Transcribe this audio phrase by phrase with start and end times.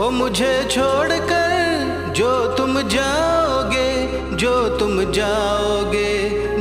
[0.00, 1.52] ओ मुझे छोड़कर
[2.16, 3.86] जो तुम जाओगे,
[4.36, 6.10] जो तुम जाओगे,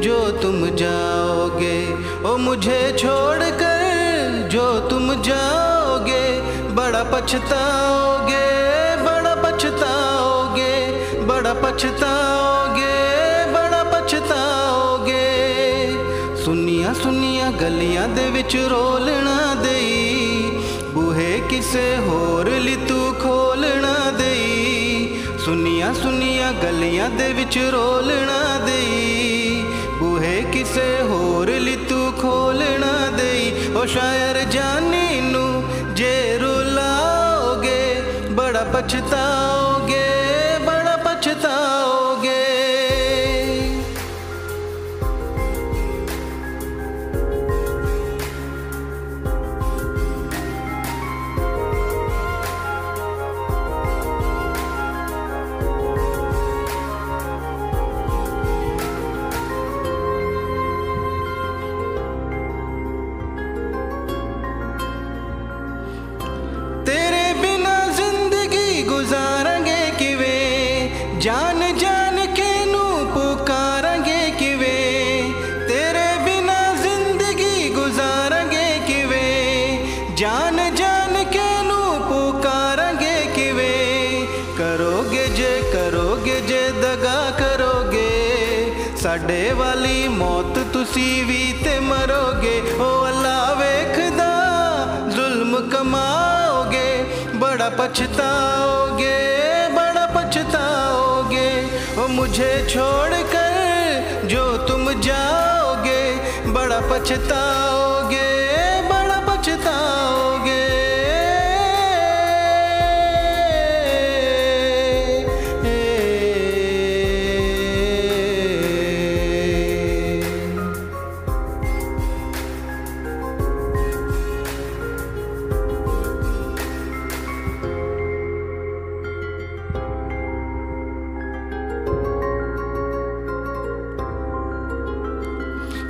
[0.00, 1.74] जो तुम जाओगे।
[2.24, 6.22] ओ मुझे छोड़कर जो तुम जाओगे,
[6.74, 8.44] बड़ा पछताओगे
[9.02, 10.72] बड़ा पछताओगे
[11.26, 12.94] बड़ा पछताओगे
[13.52, 15.26] बड़ा पछताओगे।
[16.44, 18.28] सुनिया सुनिया, गलिया दे
[18.68, 20.33] रोलना देई।
[21.50, 29.64] ਕਿਸੇ ਹੋਰ ਲਈ ਤੂੰ ਖੋਲਣਾ ਦੇਈ। ਸੁਨੀਆਂ ਸੁਨੀਆਂ ਗਲੀਆਂ ਦੇ ਵਿੱਚ ਰੋਲਣਾ ਦੇਈ।
[29.98, 39.53] ਬੂਹੇ ਕਿਸੇ ਹੋਰ ਲਈ ਤੂੰ ਖੋਲਣਾ ਦੇਈ। ਉਹ ਸ਼ਾਇਰ ਜਾਨੀ ਨੂੰ ਜੇ ਰੁਲਾਓਗੇ, ਬੜਾ ਪਛਤਾਓਗੇ।
[71.24, 75.34] ਜਾਣ ਜਾਣ ਕੇ ਨੂੰ ਪੁਕਾਰਾਂਗੇ ਕਿਵੇਂ?
[75.68, 79.78] ਤੇਰੇ ਬਿਨਾ ਜ਼ਿੰਦਗੀ ਗੁਜ਼ਾਰਾਂਗੇ ਕਿਵੇਂ?
[80.16, 84.26] ਜਾਣ ਜਾਣ ਕੇ ਨੂੰ ਪੁਕਾਰਾਂਗੇ ਕਿਵੇਂ?
[84.58, 93.54] ਕਰੋਗੇ ਜੇ ਕਰੋਗੇ ਜੇ, ਦਗਾ ਕਰੋਗੇ। ਸਾਡੇ ਵਾਲੀ ਮੌਤ ਤੁਸੀਂ ਵੀ ਤੇ ਮਰੋਗੇ। ਓ ਅੱਲਾ
[93.54, 94.30] ਵੇਖਦਾ,
[95.10, 99.23] ਜ਼ੁਲਮ ਕਮਾਓਗੇ, ਬੜਾ ਪਛਤਾਓਗੇ।
[101.94, 106.02] ओ मुझे छोड़कर जो तुम जाओगे
[106.52, 108.33] बड़ा पछताओगे।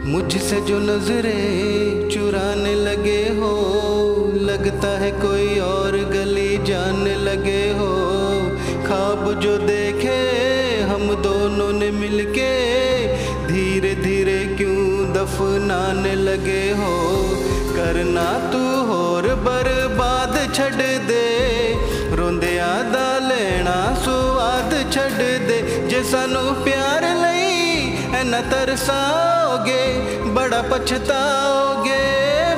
[0.05, 3.53] मुझसे जो नज़रें चुराने लगे हो,
[4.41, 7.89] लगता है कोई और गली जाने लगे हो।
[8.87, 10.17] ख्वाब जो देखे
[10.91, 12.51] हम दोनों ने मिलके
[13.47, 16.93] धीरे धीरे क्यों दफनाने लगे हो?
[17.77, 20.75] करना तू होर बर्बाद छड़
[21.09, 21.25] दे
[22.17, 27.53] रोंदिया दा लेना सुआद छड़ दे। जे सानू प्यार लई
[28.25, 28.43] न
[29.65, 32.01] तरसाओगे बड़ा पछताओगे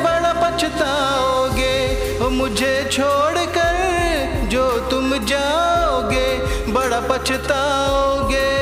[0.05, 1.75] बड़ा पछताओगे।
[2.19, 6.27] वो मुझे छोड़कर जो तुम जाओगे
[6.72, 8.56] बड़ा पछताओगे।